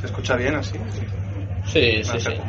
¿Se 0.00 0.06
escucha 0.06 0.36
bien 0.36 0.54
así? 0.54 0.78
Sí, 1.64 2.02
sí, 2.04 2.20
sí. 2.20 2.40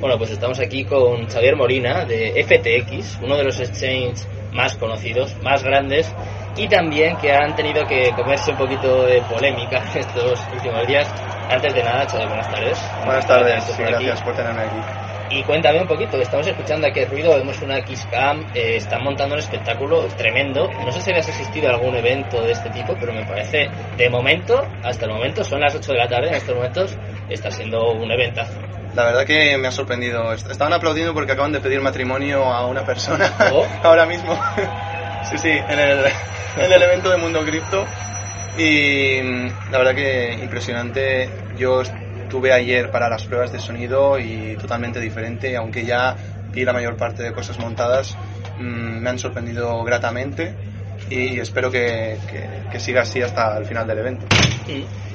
Bueno, 0.00 0.16
pues 0.16 0.30
estamos 0.30 0.58
aquí 0.60 0.84
con 0.84 1.26
Xavier 1.28 1.56
Molina 1.56 2.06
de 2.06 2.42
FTX, 2.42 3.18
uno 3.20 3.36
de 3.36 3.44
los 3.44 3.60
exchanges 3.60 4.26
más 4.50 4.76
conocidos, 4.76 5.36
más 5.42 5.62
grandes 5.62 6.14
y 6.56 6.68
también 6.68 7.16
que 7.18 7.32
han 7.32 7.54
tenido 7.54 7.86
que 7.86 8.12
comerse 8.14 8.50
un 8.50 8.56
poquito 8.56 9.04
de 9.04 9.22
polémica 9.22 9.82
estos 9.94 10.48
últimos 10.52 10.86
días. 10.86 11.12
Antes 11.48 11.74
de 11.74 11.82
nada, 11.82 12.06
Xavier, 12.06 12.28
buenas 12.28 12.48
tardes. 12.48 12.94
Buenas 13.04 13.26
tardes, 13.26 13.64
sí, 13.64 13.82
gracias 13.82 14.22
por 14.22 14.34
tenerme 14.34 14.62
aquí. 14.62 15.09
Y 15.30 15.44
cuéntame 15.44 15.80
un 15.80 15.86
poquito, 15.86 16.16
estamos 16.20 16.44
escuchando 16.48 16.88
aquí 16.88 17.00
el 17.00 17.08
ruido, 17.08 17.36
vemos 17.36 17.62
una 17.62 17.80
Kisscam, 17.82 18.46
eh, 18.52 18.74
están 18.76 19.04
montando 19.04 19.36
un 19.36 19.38
espectáculo 19.38 20.06
tremendo. 20.16 20.68
No 20.84 20.90
sé 20.90 21.00
si 21.00 21.10
habías 21.10 21.28
asistido 21.28 21.68
a 21.68 21.74
algún 21.74 21.94
evento 21.94 22.42
de 22.42 22.50
este 22.50 22.68
tipo, 22.70 22.96
pero 22.98 23.12
me 23.12 23.24
parece, 23.24 23.68
de 23.96 24.10
momento, 24.10 24.60
hasta 24.82 25.04
el 25.04 25.12
momento, 25.12 25.44
son 25.44 25.60
las 25.60 25.72
8 25.72 25.92
de 25.92 25.98
la 25.98 26.08
tarde, 26.08 26.28
en 26.30 26.34
estos 26.34 26.56
momentos 26.56 26.96
está 27.28 27.48
siendo 27.52 27.92
un 27.92 28.10
eventazo. 28.10 28.58
La 28.96 29.04
verdad 29.04 29.24
que 29.24 29.56
me 29.56 29.68
ha 29.68 29.70
sorprendido. 29.70 30.32
Estaban 30.32 30.72
aplaudiendo 30.72 31.14
porque 31.14 31.30
acaban 31.30 31.52
de 31.52 31.60
pedir 31.60 31.80
matrimonio 31.80 32.42
a 32.44 32.66
una 32.66 32.84
persona 32.84 33.32
oh. 33.52 33.64
ahora 33.84 34.06
mismo. 34.06 34.36
sí, 35.30 35.38
sí, 35.38 35.50
en 35.50 35.78
el, 35.78 36.06
en 36.58 36.72
el 36.72 36.82
evento 36.82 37.08
de 37.08 37.16
Mundo 37.18 37.44
Cripto. 37.44 37.86
Y 38.58 39.20
la 39.70 39.78
verdad 39.78 39.94
que 39.94 40.32
impresionante. 40.42 41.30
Yo 41.56 41.82
estuve 42.30 42.52
ayer 42.52 42.92
para 42.92 43.08
las 43.08 43.24
pruebas 43.24 43.50
de 43.50 43.58
sonido 43.58 44.16
y 44.16 44.56
totalmente 44.56 45.00
diferente, 45.00 45.56
aunque 45.56 45.84
ya 45.84 46.14
vi 46.52 46.64
la 46.64 46.72
mayor 46.72 46.96
parte 46.96 47.24
de 47.24 47.32
cosas 47.32 47.58
montadas, 47.58 48.16
mm, 48.56 49.00
me 49.00 49.10
han 49.10 49.18
sorprendido 49.18 49.82
gratamente 49.82 50.54
y 51.10 51.40
espero 51.40 51.72
que, 51.72 52.18
que, 52.70 52.78
siga 52.78 53.02
así 53.02 53.20
hasta 53.20 53.58
el 53.58 53.64
final 53.64 53.84
del 53.84 53.98
evento. 53.98 54.26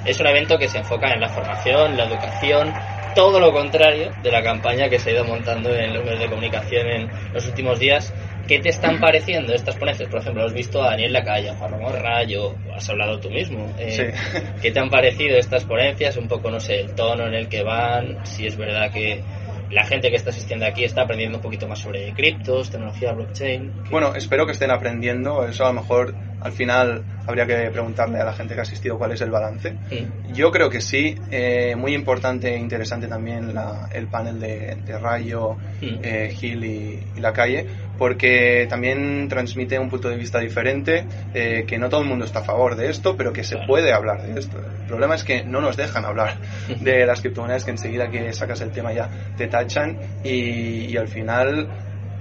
Es 0.04 0.20
un 0.20 0.28
evento 0.28 0.58
que 0.58 0.68
se 0.68 0.80
enfoca 0.80 1.14
en 1.14 1.22
la 1.22 1.30
formación, 1.30 1.96
la 1.96 2.04
educación, 2.04 2.74
todo 3.16 3.40
lo 3.40 3.54
contrario 3.54 4.12
de 4.22 4.30
la 4.30 4.44
campaña 4.44 4.90
que 4.90 5.00
se 5.00 5.12
ha 5.12 5.14
ido 5.14 5.24
montando 5.24 5.74
en 5.74 5.94
los 5.94 6.04
medios 6.04 6.20
de 6.20 6.28
comunicación 6.28 6.86
en 6.86 7.10
los 7.34 7.48
últimos 7.48 7.80
días. 7.80 8.14
¿Qué 8.48 8.60
te 8.60 8.70
están 8.70 9.00
pareciendo 9.00 9.54
estas 9.54 9.76
ponencias? 9.76 10.10
Por 10.10 10.20
ejemplo, 10.20 10.46
has 10.46 10.54
visto 10.54 10.82
a 10.84 10.92
Daniel 10.92 11.14
Lacalle, 11.14 11.50
a 11.50 11.56
Juan 11.56 11.72
Ramón 11.72 11.94
Rayo, 12.00 12.56
has 12.76 12.88
hablado 12.90 13.20
tú 13.20 13.30
mismo. 13.30 13.74
Eh, 13.80 14.14
¿Qué 14.62 14.72
te 14.72 14.80
han 14.80 14.90
parecido 14.90 15.38
estas 15.38 15.64
ponencias? 15.64 16.16
Un 16.18 16.28
poco, 16.28 16.52
no 16.52 16.60
sé, 16.60 16.82
el 16.82 16.94
tono 16.94 17.26
en 17.28 17.34
el 17.34 17.48
que 17.48 17.64
van, 17.64 18.26
si 18.26 18.46
es 18.46 18.56
verdad 18.56 18.92
que 18.92 19.24
la 19.72 19.84
gente 19.86 20.10
que 20.10 20.16
está 20.16 20.30
asistiendo 20.30 20.66
aquí 20.66 20.84
está 20.84 21.02
aprendiendo 21.02 21.40
un 21.40 21.42
poquito 21.42 21.68
más 21.68 21.80
sobre 21.80 22.14
criptos, 22.14 22.70
tecnología 22.70 23.14
blockchain. 23.14 23.72
Bueno, 23.90 24.16
espero 24.16 24.46
que 24.46 24.52
estén 24.52 24.72
aprendiendo. 24.72 25.46
Eso 25.48 25.66
a 25.66 25.74
lo 25.74 25.82
mejor 25.82 26.14
al 26.46 26.52
final 26.52 27.04
habría 27.26 27.48
que 27.48 27.72
preguntarle 27.72 28.20
a 28.20 28.24
la 28.24 28.34
gente 28.34 28.54
que 28.54 28.60
ha 28.60 28.64
asistido 28.64 29.00
cuál 29.00 29.14
es 29.14 29.22
el 29.22 29.32
balance. 29.32 29.76
Yo 30.32 30.52
creo 30.52 30.70
que 30.70 30.80
sí. 30.80 31.16
Eh, 31.32 31.76
muy 31.76 31.96
importante 31.96 32.54
e 32.54 32.60
interesante 32.60 33.08
también 33.08 33.52
el 33.92 34.08
panel 34.08 34.40
de, 34.40 35.00
Rayo, 35.00 35.58
eh, 35.82 36.32
Gil 36.38 36.64
y, 36.64 37.20
la 37.20 37.34
calle, 37.34 37.66
porque 37.98 38.68
también 38.70 39.28
transmite 39.28 39.80
un 39.80 39.90
punto 39.90 40.08
de 40.08 40.18
vista 40.18 40.40
diferente, 40.40 41.08
eh, 41.34 41.64
que 41.66 41.80
no 41.80 41.90
todo 41.90 42.02
el 42.02 42.08
mundo 42.08 42.26
está 42.26 42.42
a 42.42 42.44
favor 42.44 42.76
de 42.76 42.92
esto, 42.92 43.18
pero 43.18 43.34
que 43.34 43.44
se 43.44 43.58
puede 43.66 43.92
hablar 43.92 44.22
de 44.22 44.40
esto. 44.40 44.60
El 44.60 44.86
problema 44.86 45.16
es 45.16 45.24
que 45.24 45.44
no 45.44 45.62
nos 45.62 45.78
dejan 45.78 46.06
hablar 46.06 46.38
de 46.80 47.08
las 47.08 47.22
criptomonedas, 47.22 47.66
que 47.66 47.72
enseguida 47.72 48.12
que 48.12 48.32
sacas 48.34 48.62
el 48.62 48.70
tema 48.70 48.94
ya 48.94 49.10
te 49.36 49.48
tachan 49.48 49.98
y, 50.24 50.92
y 50.92 50.98
al 50.98 51.08
final 51.08 51.68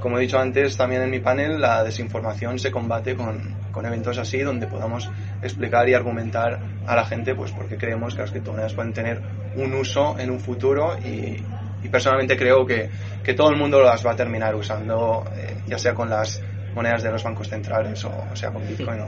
como 0.05 0.19
he 0.19 0.21
dicho 0.21 0.39
antes 0.39 0.77
también 0.77 1.01
en 1.01 1.11
mi 1.11 1.21
panel, 1.21 1.59
la 1.59 1.83
desinformación 1.83 2.59
se 2.59 2.71
combate 2.71 3.17
con, 3.17 3.57
eventos 3.87 4.19
así 4.19 4.41
donde 4.41 4.67
podamos 4.67 5.11
explicar 5.41 5.89
y 5.89 5.95
argumentar 5.95 6.61
a 6.87 6.95
la 6.95 7.07
gente 7.07 7.35
pues 7.35 7.53
porque 7.53 7.79
creemos 7.79 8.15
que 8.15 8.21
las 8.21 8.31
criptomonedas 8.31 8.75
pueden 8.75 8.93
tener 8.93 9.23
un 9.57 9.73
uso 9.73 10.19
en 10.19 10.31
un 10.31 10.41
futuro. 10.41 10.99
Y, 10.99 11.43
personalmente 11.89 12.37
creo 12.37 12.67
que, 12.67 12.91
que, 13.23 13.33
todo 13.33 13.49
el 13.49 13.57
mundo 13.57 13.81
las 13.81 14.05
va 14.05 14.13
a 14.13 14.17
terminar 14.17 14.55
usando 14.55 15.25
eh, 15.37 15.57
ya 15.67 15.79
sea 15.79 15.95
con 15.95 16.11
las 16.11 16.43
monedas 16.75 17.03
de 17.03 17.11
los 17.11 17.23
bancos 17.23 17.49
centrales 17.49 18.05
o, 18.05 18.13
sea 18.35 18.51
con 18.51 18.67
Bitcoin 18.67 19.01
o, 19.01 19.07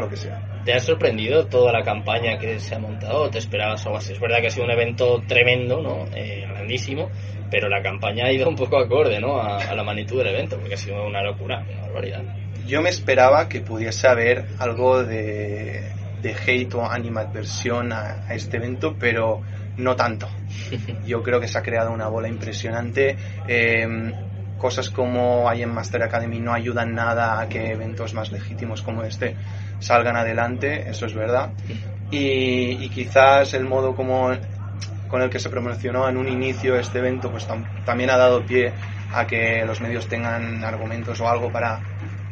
lo 0.00 0.08
que 0.08 0.16
sea. 0.16 0.62
¿Te 0.64 0.74
ha 0.74 0.80
sorprendido 0.80 1.46
toda 1.46 1.72
la 1.72 1.82
campaña 1.82 2.38
que 2.38 2.58
se 2.60 2.74
ha 2.74 2.78
montado 2.78 3.22
o 3.22 3.30
te 3.30 3.38
esperabas 3.38 3.84
algo 3.86 3.98
así? 3.98 4.12
Es 4.12 4.20
verdad 4.20 4.40
que 4.40 4.48
ha 4.48 4.50
sido 4.50 4.64
un 4.64 4.72
evento 4.72 5.22
tremendo, 5.26 5.80
¿no? 5.80 6.06
Eh, 6.14 6.46
grandísimo, 6.48 7.10
pero 7.50 7.68
la 7.68 7.82
campaña 7.82 8.26
ha 8.26 8.32
ido 8.32 8.48
un 8.48 8.56
poco 8.56 8.78
acorde, 8.78 9.20
¿no? 9.20 9.38
A, 9.40 9.58
a 9.58 9.74
la 9.74 9.84
magnitud 9.84 10.18
del 10.18 10.34
evento, 10.34 10.56
porque 10.58 10.74
ha 10.74 10.78
sido 10.78 11.06
una 11.06 11.22
locura, 11.22 11.64
una 11.68 11.82
barbaridad 11.82 12.22
yo 12.66 12.82
me 12.82 12.88
esperaba 12.88 13.48
que 13.48 13.60
pudiese 13.60 14.08
haber 14.08 14.44
algo 14.58 15.04
de, 15.04 15.92
de 16.20 16.34
hate 16.34 16.74
o 16.74 16.84
animadversión 16.84 17.92
a, 17.92 18.26
a 18.28 18.34
este 18.34 18.56
evento, 18.56 18.96
pero 18.98 19.42
no 19.76 19.94
tanto. 19.94 20.28
Yo 21.06 21.22
creo 21.22 21.40
que 21.40 21.48
se 21.48 21.58
ha 21.58 21.62
creado 21.62 21.92
una 21.92 22.08
bola 22.08 22.28
impresionante. 22.28 23.16
Em, 23.46 24.12
cosas 24.58 24.90
como 24.90 25.48
hay 25.48 25.62
en 25.62 25.72
Master 25.72 26.02
Academy 26.02 26.40
no 26.40 26.52
ayudan 26.52 26.94
nada 26.94 27.40
a 27.40 27.48
que 27.48 27.72
eventos 27.72 28.14
más 28.14 28.32
legítimos 28.32 28.82
como 28.82 29.02
este 29.02 29.36
salgan 29.80 30.16
adelante, 30.16 30.88
eso 30.88 31.06
es 31.06 31.14
verdad. 31.14 31.50
Y, 32.10 32.84
y 32.84 32.88
quizás 32.88 33.54
el 33.54 33.64
modo 33.64 33.94
como 33.94 34.30
con 35.08 35.22
el 35.22 35.30
que 35.30 35.38
se 35.38 35.50
promocionó 35.50 36.08
en 36.08 36.16
un 36.16 36.28
inicio 36.28 36.76
este 36.76 36.98
evento 36.98 37.30
pues 37.30 37.46
también 37.84 38.10
ha 38.10 38.16
dado 38.16 38.44
pie 38.44 38.72
a 39.12 39.26
que 39.26 39.64
los 39.64 39.80
medios 39.80 40.08
tengan 40.08 40.64
argumentos 40.64 41.20
o 41.20 41.28
algo 41.28 41.50
para 41.50 41.80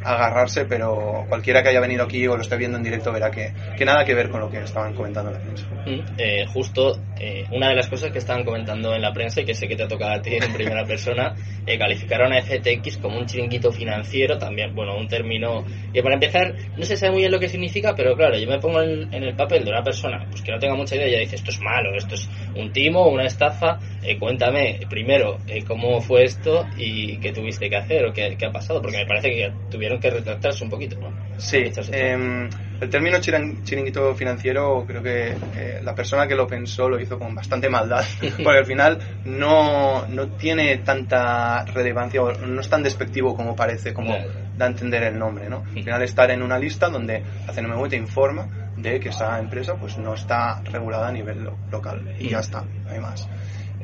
agarrarse, 0.05 0.67
pero 0.67 1.25
cualquiera 1.29 1.63
que 1.63 1.71
haya 1.71 1.81
venido 1.81 2.05
aquí 2.05 2.27
o 2.27 2.37
lo 2.37 2.43
esté 2.43 2.57
viendo 2.57 2.77
en 2.77 2.85
directo 2.85 3.13
verá 3.13 3.31
que, 3.31 3.53
que 3.77 3.85
nada 3.85 4.05
que 4.05 4.15
ver 4.15 4.29
con 4.29 4.41
lo 4.41 4.51
que 4.51 4.59
estaban 4.59 4.95
comentando 4.95 5.31
en 5.31 5.37
la 5.37 5.43
prensa. 5.43 5.67
Mm, 5.87 6.01
eh, 6.19 6.47
justo 6.47 6.99
eh, 7.19 7.45
una 7.51 7.69
de 7.69 7.75
las 7.75 7.89
cosas 7.89 8.11
que 8.11 8.19
estaban 8.19 8.45
comentando 8.45 8.95
en 8.95 9.03
la 9.03 9.13
prensa 9.13 9.41
y 9.41 9.45
que 9.45 9.55
sé 9.55 9.69
que 9.69 9.77
te 9.77 9.85
ha 9.85 9.89
tocado 9.89 10.13
a 10.13 10.23
ti 10.23 10.35
en 10.35 10.53
primera 10.53 10.85
persona, 10.87 11.35
eh, 11.67 11.79
calificaron 11.79 12.33
a 12.33 12.43
FTX 12.43 12.99
como 12.99 13.19
un 13.19 13.27
chiringuito 13.27 13.73
financiero, 13.73 14.39
también, 14.39 14.75
bueno, 14.75 14.97
un 14.97 15.09
término 15.09 15.65
que 15.93 16.03
para 16.03 16.15
empezar 16.15 16.55
no 16.77 16.85
se 16.85 16.97
sabe 16.97 17.13
muy 17.13 17.21
bien 17.23 17.33
lo 17.33 17.41
que 17.41 17.49
significa, 17.49 17.95
pero 17.95 18.15
claro, 18.17 18.39
yo 18.39 18.49
me 18.49 18.59
pongo 18.59 18.83
en, 18.83 19.13
el 19.13 19.35
papel 19.35 19.65
de 19.65 19.71
una 19.71 19.83
persona 19.83 20.27
pues 20.29 20.43
que 20.43 20.53
no 20.53 20.59
tenga 20.59 20.75
mucha 20.75 20.97
idea 20.97 21.09
y 21.09 21.13
ya 21.13 21.19
dice 21.19 21.37
esto 21.37 21.51
es 21.51 21.61
malo, 21.61 21.95
esto 21.97 22.15
es 22.15 22.29
un 22.55 22.73
timo, 22.73 23.09
una 23.09 23.25
estafa, 23.25 23.79
cuéntame 24.19 24.81
primero 24.89 25.39
cómo 25.67 26.01
fue 26.01 26.25
esto 26.25 26.67
y 26.77 27.17
qué 27.19 27.33
tuviste 27.33 27.71
que 27.71 27.77
hacer 27.77 28.05
o 28.05 28.13
qué, 28.13 28.37
qué 28.39 28.47
ha 28.47 28.53
pasado, 28.53 28.83
porque 28.83 28.99
me 28.99 29.07
parece 29.07 29.31
que 29.31 29.53
tuvieron 29.71 29.94
que 30.01 30.11
retractarse 30.11 30.65
un 30.65 30.71
poquito, 30.71 30.99
¿no? 30.99 31.13
Sí, 31.39 31.71
em, 31.93 32.49
el 32.81 32.91
término 32.91 33.19
chiringuito 33.21 34.15
financiero 34.15 34.85
creo 34.87 35.03
que 35.03 35.35
eh, 35.57 35.81
la 35.83 35.95
persona 35.95 36.27
que 36.27 36.35
lo 36.35 36.47
pensó 36.47 36.89
lo 36.89 37.01
hizo 37.01 37.19
con 37.19 37.35
bastante 37.35 37.69
maldad, 37.69 38.05
porque 38.43 38.59
al 38.59 38.67
final 38.67 38.99
no, 39.25 40.07
no 40.07 40.29
tiene 40.29 40.79
tanta 40.79 41.65
relevancia 41.67 42.23
o 42.23 42.33
no 42.33 42.61
es 42.61 42.69
tan 42.69 42.83
despectivo 42.83 43.37
como 43.37 43.55
parece, 43.57 43.93
como 43.93 44.15
da 44.57 44.67
a 44.67 44.69
entender 44.69 45.03
el 45.05 45.19
nombre, 45.19 45.49
¿no? 45.49 45.65
Al 45.67 45.83
final 45.83 46.03
estar 46.03 46.31
en 46.31 46.43
una 46.43 46.59
lista 46.59 46.89
donde 46.89 47.23
CNMV 47.53 47.89
te 47.89 47.97
informa 47.97 48.49
de 48.77 49.01
que 49.01 49.09
esa 49.09 49.39
empresa 49.39 49.75
pues 49.77 49.99
no 49.99 50.15
está 50.15 50.61
regulada 50.63 51.09
a 51.09 51.13
nivel 51.13 51.49
local 51.71 52.15
y 52.19 52.31
ya 52.31 52.41
está, 52.41 52.63
no 52.63 52.91
hay 52.91 53.01
más. 53.01 53.29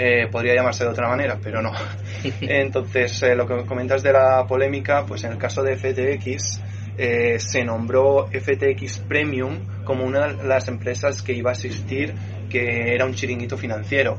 Eh, 0.03 0.29
podría 0.31 0.55
llamarse 0.55 0.83
de 0.83 0.89
otra 0.89 1.09
manera, 1.09 1.39
pero 1.43 1.61
no. 1.61 1.73
Entonces, 2.41 3.23
eh, 3.23 3.35
lo 3.35 3.47
que 3.47 3.67
comentas 3.67 4.03
de 4.03 4.15
la 4.15 4.47
polémica, 4.47 5.05
pues 5.05 5.25
en 5.25 5.33
el 5.33 5.37
caso 5.37 5.63
de 5.63 5.77
FTX, 5.77 6.63
eh, 6.97 7.39
se 7.39 7.63
nombró 7.65 8.27
FTX 8.29 9.01
Premium 9.01 9.59
como 9.85 10.07
una 10.07 10.29
de 10.29 10.49
las 10.49 10.69
empresas 10.69 11.21
que 11.21 11.35
iba 11.35 11.51
a 11.51 11.53
asistir 11.53 12.15
que 12.49 12.95
era 12.95 13.05
un 13.05 13.13
chiringuito 13.13 13.59
financiero. 13.59 14.19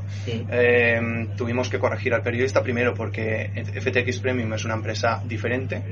tuvimos 1.36 1.68
que 1.68 1.78
corregir 1.80 2.14
al 2.14 2.22
periodista 2.22 2.62
primero 2.62 2.94
porque 2.94 3.50
FTX 3.78 4.20
Premium 4.20 4.54
es 4.54 4.64
una 4.64 4.74
empresa 4.74 5.20
diferente. 5.26 5.82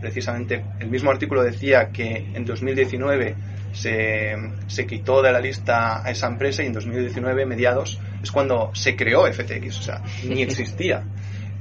precisamente 0.00 0.64
el 0.80 0.90
mismo 0.90 1.10
artículo 1.10 1.42
decía 1.42 1.90
que 1.90 2.26
en 2.34 2.44
2019 2.44 3.36
se, 3.72 4.34
se 4.66 4.86
quitó 4.86 5.22
de 5.22 5.32
la 5.32 5.40
lista 5.40 6.04
a 6.04 6.10
esa 6.10 6.26
empresa 6.26 6.62
y 6.62 6.66
en 6.66 6.72
2019, 6.72 7.46
mediados, 7.46 7.98
es 8.22 8.30
cuando 8.30 8.70
se 8.74 8.96
creó 8.96 9.30
FTX, 9.30 9.78
o 9.78 9.82
sea, 9.82 10.02
ni 10.24 10.42
existía. 10.42 11.04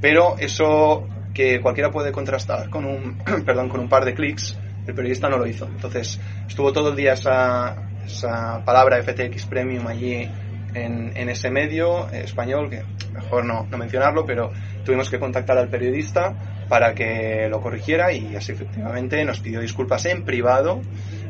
Pero 0.01 0.37
eso 0.37 1.07
que 1.33 1.61
cualquiera 1.61 1.91
puede 1.91 2.11
contrastar 2.11 2.69
con 2.69 2.85
un, 2.85 3.17
perdón, 3.45 3.69
con 3.69 3.79
un 3.79 3.89
par 3.89 4.05
de 4.05 4.13
clics, 4.13 4.57
el 4.87 4.93
periodista 4.93 5.29
no 5.29 5.37
lo 5.37 5.47
hizo. 5.47 5.65
Entonces, 5.65 6.19
estuvo 6.47 6.73
todo 6.73 6.89
el 6.89 6.95
día 6.95 7.13
esa, 7.13 7.89
esa 8.05 8.63
palabra 8.65 9.01
FTX 9.01 9.45
Premium 9.45 9.87
allí 9.87 10.27
en, 10.73 11.15
en, 11.15 11.29
ese 11.29 11.49
medio 11.49 12.09
español, 12.09 12.69
que 12.69 12.83
mejor 13.11 13.45
no, 13.45 13.67
no, 13.69 13.77
mencionarlo, 13.77 14.25
pero 14.25 14.51
tuvimos 14.83 15.09
que 15.09 15.19
contactar 15.19 15.57
al 15.57 15.69
periodista 15.69 16.35
para 16.67 16.93
que 16.93 17.47
lo 17.49 17.61
corrigiera 17.61 18.11
y 18.11 18.35
así 18.35 18.51
efectivamente 18.51 19.23
nos 19.25 19.39
pidió 19.39 19.59
disculpas 19.59 20.05
en 20.05 20.23
privado, 20.23 20.81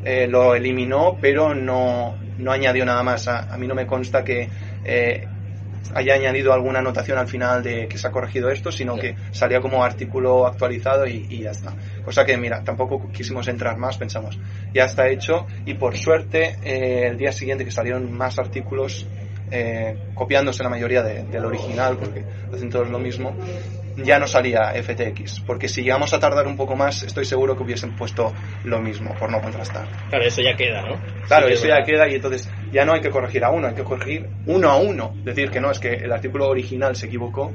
eh, 0.03 0.27
lo 0.27 0.55
eliminó, 0.55 1.17
pero 1.21 1.55
no, 1.55 2.17
no 2.37 2.51
añadió 2.51 2.85
nada 2.85 3.03
más. 3.03 3.27
A, 3.27 3.53
a, 3.53 3.57
mí 3.57 3.67
no 3.67 3.75
me 3.75 3.87
consta 3.87 4.23
que 4.23 4.49
eh, 4.83 5.27
haya 5.93 6.13
añadido 6.13 6.53
alguna 6.53 6.79
anotación 6.79 7.17
al 7.17 7.27
final 7.27 7.63
de 7.63 7.87
que 7.87 7.97
se 7.97 8.07
ha 8.07 8.11
corregido 8.11 8.49
esto, 8.49 8.71
sino 8.71 8.95
que 8.95 9.15
salía 9.31 9.59
como 9.59 9.83
artículo 9.83 10.45
actualizado 10.45 11.07
y, 11.07 11.25
y, 11.29 11.41
ya 11.41 11.51
está. 11.51 11.73
Cosa 12.03 12.25
que, 12.25 12.37
mira, 12.37 12.63
tampoco 12.63 13.09
quisimos 13.11 13.47
entrar 13.47 13.77
más, 13.77 13.97
pensamos, 13.97 14.37
ya 14.73 14.85
está 14.85 15.09
hecho 15.09 15.47
y 15.65 15.73
por 15.75 15.97
suerte 15.97 16.57
eh, 16.63 17.07
el 17.07 17.17
día 17.17 17.31
siguiente 17.31 17.65
que 17.65 17.71
salieron 17.71 18.11
más 18.11 18.37
artículos 18.37 19.07
eh, 19.51 19.97
copiándose 20.13 20.63
la 20.63 20.69
mayoría 20.69 21.01
de, 21.01 21.23
del 21.23 21.45
original, 21.45 21.97
porque 21.97 22.23
hacen 22.53 22.69
todos 22.69 22.89
lo 22.89 22.99
mismo, 22.99 23.35
ya 24.03 24.19
no 24.19 24.27
salía 24.27 24.73
FTX, 24.73 25.41
porque 25.41 25.67
si 25.67 25.81
llegamos 25.81 26.13
a 26.13 26.19
tardar 26.19 26.47
un 26.47 26.57
poco 26.57 26.75
más, 26.75 27.03
estoy 27.03 27.25
seguro 27.25 27.55
que 27.55 27.63
hubiesen 27.63 27.95
puesto 27.95 28.33
lo 28.63 28.79
mismo, 28.79 29.13
por 29.15 29.31
no 29.31 29.41
contrastar. 29.41 29.87
Claro, 30.09 30.25
eso 30.25 30.41
ya 30.41 30.55
queda, 30.55 30.81
¿no? 30.81 30.99
Claro, 31.27 31.47
Sí, 31.47 31.53
eso 31.53 31.63
es 31.63 31.69
ya 31.69 31.83
queda 31.83 32.07
y 32.09 32.15
entonces 32.15 32.49
ya 32.71 32.85
no 32.85 32.93
hay 32.93 33.01
que 33.01 33.09
corregir 33.09 33.43
a 33.43 33.51
uno, 33.51 33.67
hay 33.67 33.75
que 33.75 33.83
corregir 33.83 34.27
uno 34.45 34.69
a 34.69 34.77
uno. 34.77 35.13
Decir 35.23 35.49
que 35.49 35.59
no, 35.59 35.71
es 35.71 35.79
que 35.79 35.93
el 35.93 36.11
artículo 36.11 36.47
original 36.47 36.95
se 36.95 37.07
equivocó. 37.07 37.53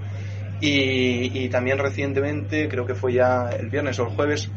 Y, 0.60 1.44
y 1.44 1.48
también 1.48 1.78
recientemente, 1.78 2.68
creo 2.68 2.86
que 2.86 2.94
fue 2.94 3.12
ya 3.12 3.50
el 3.50 3.68
viernes 3.68 3.98
o 3.98 4.04
el 4.04 4.10
jueves, 4.10 4.50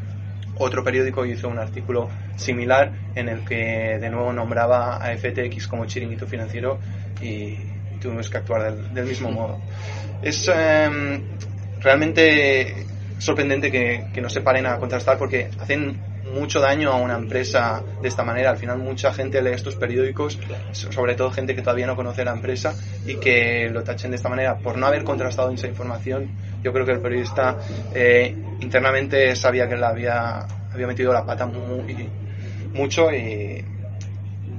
otro 0.58 0.82
periódico 0.82 1.24
hizo 1.24 1.48
un 1.48 1.58
artículo 1.58 2.08
similar 2.36 2.92
en 3.14 3.28
el 3.28 3.44
que 3.44 3.98
de 4.00 4.10
nuevo 4.10 4.32
nombraba 4.32 4.96
a 4.96 5.16
FTX 5.16 5.68
como 5.68 5.86
chiringuito 5.86 6.26
financiero 6.26 6.78
y 7.20 7.56
tuvimos 8.00 8.28
que 8.28 8.38
actuar 8.38 8.72
del, 8.72 8.94
del 8.94 9.06
mismo 9.06 9.30
modo. 9.30 9.60
Es 10.22 10.48
em, 10.48 11.22
realmente 11.80 12.86
sorprendente 13.18 13.70
que, 13.70 14.10
que 14.12 14.20
no 14.20 14.30
se 14.30 14.40
paren 14.42 14.66
a 14.66 14.78
contrastar 14.78 15.18
porque 15.18 15.50
hacen 15.58 16.04
mucho 16.22 16.60
daño 16.60 16.90
a 16.92 16.96
una 16.96 17.16
empresa 17.16 17.84
de 18.00 18.08
esta 18.08 18.24
manera. 18.24 18.50
Al 18.50 18.58
final 18.58 18.78
mucha 18.78 19.12
gente 19.12 19.42
lee 19.42 19.52
estos 19.52 19.76
periódicos, 19.76 20.40
so- 20.70 20.92
sobre 20.92 21.14
todo 21.16 21.30
gente 21.30 21.54
que 21.54 21.62
todavía 21.62 21.86
no 21.86 21.96
conoce 21.96 22.24
la 22.24 22.32
empresa 22.32 22.76
y 23.04 23.18
que 23.18 23.68
lo 23.70 23.82
tachen 23.84 24.10
de 24.10 24.16
esta 24.16 24.28
manera 24.28 24.60
por 24.60 24.76
no 24.78 24.86
haber 24.86 25.04
contrastado 25.04 25.50
esa 25.52 25.66
información. 25.68 26.36
Yo 26.62 26.72
creo 26.72 26.86
que 26.86 26.92
el 26.92 27.00
periodista 27.00 27.58
eh, 27.90 28.42
internamente 28.60 29.34
sabía 29.36 29.68
que 29.68 29.76
la 29.76 29.88
había, 29.88 30.50
había 30.70 30.86
metido 30.86 31.12
la 31.12 31.24
pata 31.24 31.46
muy, 31.46 32.16
mucho 32.72 33.10
y 33.12 33.77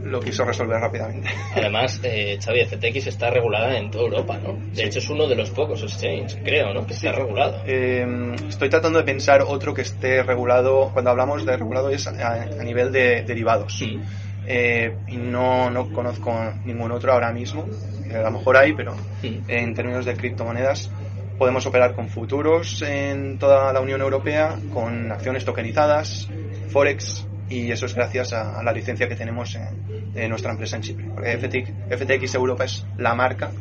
lo 0.03 0.19
quiso 0.19 0.43
resolver 0.45 0.79
rápidamente. 0.79 1.27
Además, 1.55 1.99
eh, 2.03 2.37
Xavi, 2.43 2.65
FTX 2.65 3.07
está 3.07 3.29
regulada 3.29 3.77
en 3.77 3.91
toda 3.91 4.05
Europa, 4.05 4.37
¿no? 4.37 4.57
De 4.73 4.83
hecho, 4.85 4.99
es 4.99 5.09
uno 5.09 5.27
de 5.27 5.35
los 5.35 5.49
pocos 5.51 5.81
exchanges, 5.83 6.37
creo, 6.43 6.73
¿no? 6.73 6.85
Que 6.87 6.93
está 6.93 7.11
regulado. 7.11 7.61
Eh, 7.65 8.35
estoy 8.47 8.69
tratando 8.69 8.99
de 8.99 9.05
pensar 9.05 9.41
otro 9.41 9.73
que 9.73 9.81
esté 9.81 10.23
regulado, 10.23 10.89
cuando 10.93 11.11
hablamos 11.11 11.45
de 11.45 11.57
regulado 11.57 11.89
es 11.89 12.07
a, 12.07 12.43
a 12.43 12.63
nivel 12.63 12.91
de 12.91 13.23
derivados. 13.23 13.81
Mm. 13.81 14.01
Eh, 14.47 14.95
y 15.07 15.17
no, 15.17 15.69
no 15.69 15.91
conozco 15.93 16.33
ningún 16.65 16.91
otro 16.91 17.13
ahora 17.13 17.31
mismo. 17.31 17.67
Eh, 18.09 18.15
A 18.15 18.21
lo 18.23 18.31
mejor 18.31 18.57
hay, 18.57 18.73
pero 18.73 18.95
Mm. 19.21 19.49
en 19.49 19.73
términos 19.75 20.05
de 20.05 20.15
criptomonedas 20.15 20.89
podemos 21.37 21.65
operar 21.65 21.93
con 21.93 22.09
futuros 22.09 22.81
en 22.81 23.37
toda 23.37 23.71
la 23.73 23.79
Unión 23.79 24.01
Europea, 24.01 24.55
con 24.73 25.11
acciones 25.11 25.45
tokenizadas, 25.45 26.27
forex 26.69 27.25
y 27.49 27.71
eso 27.71 27.85
es 27.85 27.95
gracias 27.95 28.33
a, 28.33 28.59
a 28.59 28.63
la 28.63 28.71
licencia 28.71 29.07
que 29.07 29.15
tenemos 29.15 29.55
en, 29.55 30.13
de 30.13 30.27
nuestra 30.29 30.51
empresa 30.51 30.75
en 30.75 30.81
Chipre. 30.83 31.05
Porque 31.13 31.37
FTX, 31.37 31.99
FTX 31.99 32.35
Europa 32.35 32.65
es 32.65 32.85
la 32.97 33.15
marca 33.15 33.51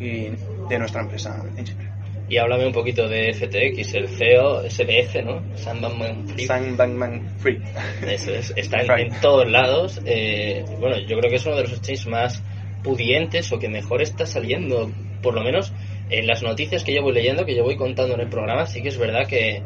y 0.00 0.30
de 0.68 0.78
nuestra 0.78 1.02
empresa 1.02 1.42
en 1.56 1.64
Chipre. 1.64 1.96
Y 2.28 2.38
háblame 2.38 2.66
un 2.66 2.72
poquito 2.72 3.08
de 3.08 3.32
FTX, 3.32 3.94
el 3.94 4.08
CEO, 4.08 4.68
SBF, 4.68 5.24
¿no? 5.24 5.56
Sam 5.56 5.80
Bankman-Fried. 5.80 6.46
Sam 6.46 6.76
Bankman 6.76 7.38
Free. 7.38 7.62
Eso 8.04 8.32
es, 8.32 8.52
está 8.56 8.82
en, 8.82 8.90
en 9.12 9.20
todos 9.20 9.48
lados. 9.48 10.00
Eh, 10.04 10.64
bueno, 10.80 10.98
yo 10.98 11.16
creo 11.18 11.30
que 11.30 11.36
es 11.36 11.46
uno 11.46 11.54
de 11.54 11.62
los 11.62 11.72
exchanges 11.72 12.08
más 12.08 12.42
pudientes 12.82 13.52
o 13.52 13.60
que 13.60 13.68
mejor 13.68 14.02
está 14.02 14.26
saliendo, 14.26 14.90
por 15.22 15.34
lo 15.34 15.42
menos 15.42 15.72
en 16.10 16.26
las 16.26 16.42
noticias 16.42 16.82
que 16.82 16.94
yo 16.94 17.02
voy 17.02 17.12
leyendo, 17.12 17.44
que 17.44 17.54
yo 17.54 17.62
voy 17.62 17.76
contando 17.76 18.14
en 18.14 18.20
el 18.20 18.28
programa, 18.28 18.66
sí 18.66 18.82
que 18.82 18.88
es 18.88 18.98
verdad 18.98 19.26
que, 19.28 19.62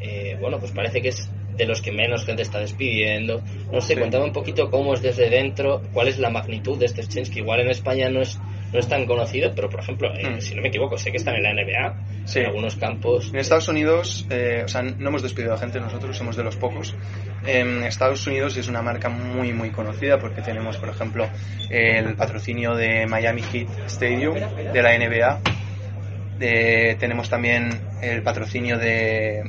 eh, 0.00 0.36
bueno, 0.40 0.58
pues 0.58 0.72
parece 0.72 1.00
que 1.00 1.08
es 1.08 1.30
de 1.56 1.66
los 1.66 1.80
que 1.80 1.92
menos 1.92 2.24
gente 2.24 2.42
está 2.42 2.58
despidiendo. 2.58 3.42
No 3.72 3.80
sé, 3.80 3.94
Sí. 3.94 4.00
contame 4.00 4.24
un 4.24 4.32
poquito 4.32 4.70
cómo 4.70 4.94
es 4.94 5.02
desde 5.02 5.30
dentro, 5.30 5.82
cuál 5.92 6.08
es 6.08 6.18
la 6.18 6.30
magnitud 6.30 6.78
de 6.78 6.86
este 6.86 7.00
exchange, 7.00 7.30
que 7.30 7.38
igual 7.40 7.60
en 7.60 7.70
España 7.70 8.08
no 8.08 8.20
es 8.22 8.38
no 8.72 8.80
es 8.80 8.88
tan 8.88 9.06
conocido, 9.06 9.52
pero 9.54 9.70
por 9.70 9.78
ejemplo, 9.78 10.12
eh, 10.16 10.30
Mm. 10.30 10.40
si 10.40 10.52
no 10.56 10.60
me 10.60 10.66
equivoco, 10.66 10.98
sé 10.98 11.12
que 11.12 11.18
están 11.18 11.36
en 11.36 11.44
la 11.44 11.50
NBA, 11.52 11.94
Sí. 12.24 12.40
en 12.40 12.46
algunos 12.46 12.74
campos. 12.74 13.28
En 13.32 13.38
Estados 13.38 13.68
Unidos, 13.68 14.26
eh, 14.30 14.62
o 14.64 14.68
sea, 14.68 14.82
no 14.82 15.10
hemos 15.10 15.22
despedido 15.22 15.54
a 15.54 15.58
gente, 15.58 15.78
nosotros 15.78 16.16
somos 16.16 16.34
de 16.36 16.42
los 16.42 16.56
pocos. 16.56 16.92
En 17.46 17.84
Estados 17.84 18.26
Unidos 18.26 18.56
es 18.56 18.66
una 18.66 18.82
marca 18.82 19.08
muy, 19.08 19.52
muy 19.52 19.70
conocida 19.70 20.18
porque 20.18 20.42
tenemos, 20.42 20.76
por 20.78 20.88
ejemplo, 20.88 21.28
el 21.70 22.16
patrocinio 22.16 22.74
de 22.74 23.06
Miami 23.06 23.42
Heat 23.42 23.68
Stadium, 23.86 24.34
de 24.72 24.82
la 24.82 24.92
NBA. 24.96 25.40
Eh, 26.40 26.96
tenemos 26.98 27.28
también 27.30 27.70
el 28.02 28.22
patrocinio 28.22 28.76
de, 28.76 29.44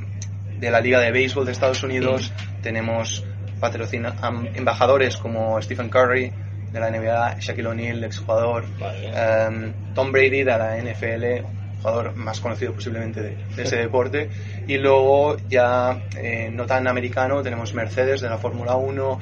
de 0.59 0.71
la 0.71 0.79
Liga 0.81 0.99
de 0.99 1.11
Béisbol 1.11 1.45
de 1.45 1.51
Estados 1.51 1.83
Unidos. 1.83 2.31
Tenemos 2.61 3.23
patrocina- 3.59 4.15
embajadores 4.55 5.17
como 5.17 5.61
Stephen 5.61 5.89
Curry 5.89 6.31
de 6.71 6.79
la 6.79 6.89
NBA, 6.89 7.37
Shaquille 7.39 7.67
O'Neal, 7.67 8.03
exjugador. 8.03 8.65
Vale. 8.79 9.11
Um, 9.47 9.93
Tom 9.93 10.11
Brady 10.11 10.43
de 10.43 10.57
la 10.57 10.77
NFL, 10.77 11.45
jugador 11.81 12.15
más 12.15 12.39
conocido 12.41 12.73
posiblemente 12.73 13.21
de, 13.21 13.37
de 13.55 13.63
ese 13.63 13.77
deporte. 13.77 14.29
Y 14.67 14.77
luego 14.77 15.37
ya 15.49 16.01
eh, 16.17 16.49
no 16.51 16.65
tan 16.65 16.87
americano 16.87 17.41
tenemos 17.43 17.73
Mercedes 17.73 18.21
de 18.21 18.29
la 18.29 18.37
Fórmula 18.37 18.75
1, 18.75 19.19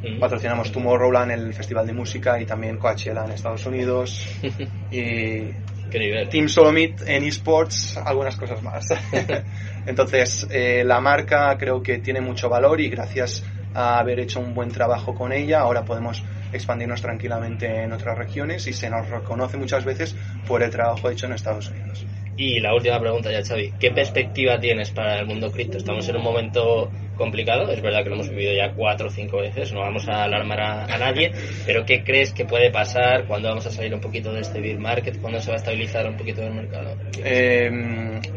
Mm. 0.00 0.20
patrocinamos 0.20 0.70
Tomorrowland, 0.70 1.32
el 1.32 1.52
festival 1.52 1.84
de 1.84 1.92
música 1.92 2.40
y 2.40 2.46
también 2.46 2.76
Coachella 2.76 3.24
en 3.24 3.32
Estados 3.32 3.66
Unidos. 3.66 4.28
y 4.92 5.50
Qué 5.90 5.98
nivel. 5.98 6.28
Team 6.28 6.48
Solomit 6.48 7.00
en 7.06 7.24
esports, 7.24 7.96
algunas 7.96 8.36
cosas 8.36 8.62
más. 8.62 8.88
Entonces, 9.86 10.46
eh, 10.50 10.82
la 10.84 11.00
marca 11.00 11.56
creo 11.58 11.82
que 11.82 11.98
tiene 11.98 12.20
mucho 12.20 12.48
valor 12.48 12.80
y 12.80 12.88
gracias 12.88 13.44
a 13.74 13.98
haber 13.98 14.20
hecho 14.20 14.40
un 14.40 14.54
buen 14.54 14.70
trabajo 14.70 15.14
con 15.14 15.32
ella, 15.32 15.60
ahora 15.60 15.84
podemos 15.84 16.22
expandirnos 16.52 17.02
tranquilamente 17.02 17.82
en 17.82 17.92
otras 17.92 18.16
regiones 18.16 18.66
y 18.66 18.72
se 18.72 18.88
nos 18.90 19.08
reconoce 19.08 19.56
muchas 19.56 19.84
veces 19.84 20.16
por 20.46 20.62
el 20.62 20.70
trabajo 20.70 21.10
hecho 21.10 21.26
en 21.26 21.32
Estados 21.32 21.70
Unidos. 21.70 22.04
Y 22.36 22.60
la 22.60 22.74
última 22.74 23.00
pregunta 23.00 23.32
ya, 23.32 23.42
Xavi. 23.42 23.74
¿Qué 23.80 23.90
perspectiva 23.90 24.60
tienes 24.60 24.90
para 24.90 25.18
el 25.18 25.26
mundo 25.26 25.50
cripto? 25.50 25.76
Estamos 25.76 26.08
en 26.08 26.16
un 26.16 26.22
momento 26.22 26.90
complicado, 27.18 27.70
es 27.70 27.82
verdad 27.82 28.02
que 28.02 28.08
lo 28.08 28.14
hemos 28.14 28.30
vivido 28.30 28.52
ya 28.54 28.72
cuatro 28.72 29.08
o 29.08 29.10
cinco 29.10 29.38
veces, 29.38 29.72
no 29.72 29.80
vamos 29.80 30.08
a 30.08 30.24
alarmar 30.24 30.60
a, 30.60 30.84
a 30.84 30.98
nadie, 30.98 31.32
pero 31.66 31.84
¿qué 31.84 32.02
crees 32.02 32.32
que 32.32 32.44
puede 32.44 32.70
pasar? 32.70 33.26
¿Cuándo 33.26 33.48
vamos 33.48 33.66
a 33.66 33.70
salir 33.70 33.92
un 33.92 34.00
poquito 34.00 34.32
de 34.32 34.40
este 34.40 34.60
bear 34.60 34.78
market? 34.78 35.20
¿Cuándo 35.20 35.40
se 35.40 35.48
va 35.48 35.54
a 35.54 35.58
estabilizar 35.58 36.06
un 36.06 36.16
poquito 36.16 36.42
el 36.42 36.54
mercado? 36.54 36.96
Eh, 37.22 37.70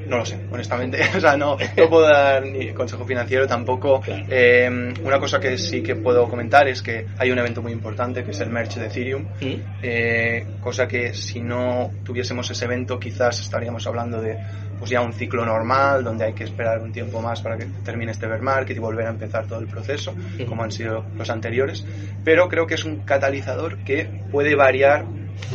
no 0.08 0.18
lo 0.18 0.26
sé, 0.26 0.38
honestamente. 0.52 1.00
O 1.16 1.20
sea, 1.20 1.38
no, 1.38 1.58
no 1.78 1.90
puedo 1.90 2.08
dar 2.08 2.44
ni 2.44 2.74
consejo 2.74 3.06
financiero 3.06 3.46
tampoco. 3.46 4.02
Claro. 4.02 4.26
Eh, 4.30 4.94
una 5.04 5.20
cosa 5.20 5.40
que 5.40 5.58
sí 5.58 5.84
que 5.84 5.96
puedo 5.96 6.28
comentar 6.28 6.68
es 6.68 6.82
que 6.82 7.06
hay 7.18 7.32
un 7.32 7.38
evento 7.38 7.62
muy 7.62 7.72
importante 7.72 8.24
que 8.24 8.32
es 8.32 8.40
el 8.40 8.50
merch 8.50 8.76
de 8.76 8.88
Ethereum. 8.88 9.24
¿Mm? 9.40 9.56
Eh, 9.84 10.46
cosa 10.62 10.88
que 10.88 11.14
si 11.14 11.42
no 11.42 11.92
tuviésemos 12.04 12.50
ese 12.50 12.66
evento 12.66 13.00
quizás 13.00 13.42
estaríamos 13.42 13.86
hablando 13.86 14.22
de 14.22 14.38
pues 14.82 14.90
ya 14.90 15.02
un 15.02 15.14
ciclo 15.14 15.46
normal 15.46 16.04
donde 16.04 16.26
hay 16.26 16.34
que 16.34 16.44
esperar 16.44 16.82
un 16.82 16.92
tiempo 16.92 17.22
más 17.22 17.40
para 17.44 17.56
que 17.56 17.68
termine 17.86 18.14
este 18.14 18.26
bear 18.26 18.42
market 18.42 18.76
y 18.76 18.80
volver 18.80 19.06
a 19.06 19.12
empezar 19.12 19.46
todo 19.46 19.60
el 19.60 19.68
proceso 19.68 20.16
como 20.50 20.64
han 20.64 20.72
sido 20.72 21.06
los 21.16 21.30
anteriores. 21.30 21.86
Pero 22.24 22.50
creo 22.50 22.66
que 22.66 22.74
es 22.74 22.84
un 22.84 23.02
catalizador 23.02 23.84
que 23.84 24.10
puede 24.32 24.56
variar 24.56 25.06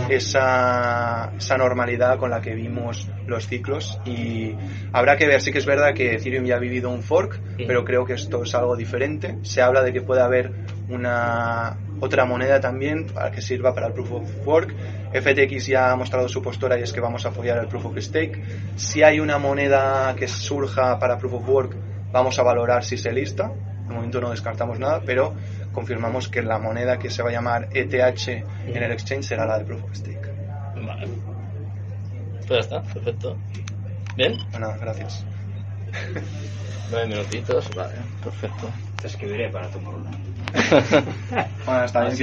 esa, 0.08 1.32
esa 1.36 1.56
normalidad 1.56 2.18
con 2.18 2.30
la 2.30 2.40
que 2.40 2.54
vimos 2.54 3.08
los 3.26 3.48
ciclos. 3.48 3.98
Y 4.04 4.54
habrá 4.92 5.16
que 5.16 5.26
ver, 5.26 5.40
sí 5.40 5.50
que 5.50 5.58
es 5.58 5.66
verdad 5.66 5.92
que 5.92 6.14
Ethereum 6.14 6.44
ya 6.44 6.54
ha 6.54 6.60
vivido 6.60 6.90
un 6.90 7.02
fork, 7.02 7.40
pero 7.66 7.84
creo 7.84 8.04
que 8.04 8.12
esto 8.12 8.44
es 8.44 8.54
algo 8.54 8.76
diferente. 8.76 9.38
Se 9.42 9.60
habla 9.60 9.82
de 9.82 9.92
que 9.92 10.02
puede 10.02 10.22
haber 10.22 10.52
una 10.88 11.76
otra 12.00 12.24
moneda 12.24 12.60
también 12.60 13.06
para 13.06 13.30
que 13.30 13.40
sirva 13.40 13.74
para 13.74 13.88
el 13.88 13.92
Proof 13.92 14.12
of 14.12 14.46
Work. 14.46 14.74
FTX 15.12 15.66
ya 15.66 15.90
ha 15.90 15.96
mostrado 15.96 16.28
su 16.28 16.42
postura 16.42 16.78
y 16.78 16.82
es 16.82 16.92
que 16.92 17.00
vamos 17.00 17.24
a 17.26 17.30
apoyar 17.30 17.58
el 17.58 17.66
Proof 17.66 17.86
of 17.86 17.98
Stake. 17.98 18.42
Si 18.76 19.02
hay 19.02 19.20
una 19.20 19.38
moneda 19.38 20.14
que 20.16 20.28
surja 20.28 20.98
para 20.98 21.18
Proof 21.18 21.34
of 21.34 21.48
Work, 21.48 21.76
vamos 22.12 22.38
a 22.38 22.42
valorar 22.42 22.84
si 22.84 22.96
se 22.96 23.12
lista. 23.12 23.50
De 23.88 23.94
momento 23.94 24.20
no 24.20 24.30
descartamos 24.30 24.78
nada, 24.78 25.00
pero 25.04 25.34
confirmamos 25.72 26.28
que 26.28 26.42
la 26.42 26.58
moneda 26.58 26.98
que 26.98 27.10
se 27.10 27.22
va 27.22 27.30
a 27.30 27.32
llamar 27.32 27.68
ETH 27.72 27.94
en 27.94 28.82
el 28.82 28.92
exchange 28.92 29.24
será 29.24 29.46
la 29.46 29.58
de 29.58 29.64
Proof 29.64 29.84
of 29.84 29.94
Stake. 29.94 30.28
Vale. 30.84 31.08
Pues 32.46 32.60
está, 32.60 32.82
perfecto. 32.82 33.36
¿Bien? 34.16 34.34
Bueno, 34.50 34.74
gracias. 34.80 35.24
Nueve 36.90 37.08
minutitos, 37.08 37.68
vale, 37.74 37.94
perfecto. 38.22 38.70
Te 39.00 39.06
escribiré 39.08 39.48
para 39.50 39.68
tu 39.68 39.78
morona. 39.80 40.10
Bueno, 41.66 41.84
está 41.84 42.00
bien 42.02 42.16